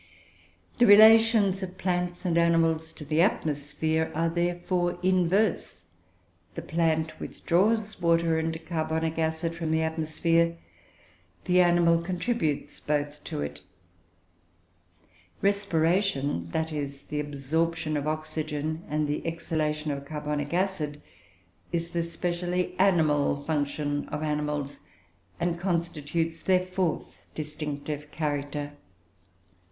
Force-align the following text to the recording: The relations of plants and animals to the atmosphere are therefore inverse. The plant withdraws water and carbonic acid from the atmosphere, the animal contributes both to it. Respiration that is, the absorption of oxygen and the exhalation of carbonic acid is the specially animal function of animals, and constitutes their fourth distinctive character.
The 0.79 0.87
relations 0.87 1.61
of 1.61 1.77
plants 1.77 2.25
and 2.25 2.35
animals 2.35 2.91
to 2.93 3.05
the 3.05 3.21
atmosphere 3.21 4.11
are 4.15 4.29
therefore 4.29 4.97
inverse. 5.03 5.83
The 6.55 6.63
plant 6.63 7.19
withdraws 7.19 8.01
water 8.01 8.39
and 8.39 8.65
carbonic 8.65 9.19
acid 9.19 9.53
from 9.53 9.69
the 9.69 9.83
atmosphere, 9.83 10.57
the 11.45 11.61
animal 11.61 12.01
contributes 12.01 12.79
both 12.79 13.23
to 13.25 13.41
it. 13.43 13.61
Respiration 15.43 16.49
that 16.49 16.71
is, 16.73 17.03
the 17.03 17.19
absorption 17.19 17.95
of 17.95 18.07
oxygen 18.07 18.81
and 18.89 19.07
the 19.07 19.21
exhalation 19.27 19.91
of 19.91 20.03
carbonic 20.05 20.51
acid 20.51 20.99
is 21.71 21.91
the 21.91 22.01
specially 22.01 22.73
animal 22.79 23.43
function 23.43 24.09
of 24.09 24.23
animals, 24.23 24.79
and 25.39 25.59
constitutes 25.59 26.41
their 26.41 26.65
fourth 26.65 27.19
distinctive 27.35 28.09
character. 28.09 28.73